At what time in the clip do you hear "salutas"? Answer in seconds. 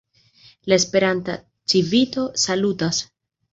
2.47-3.05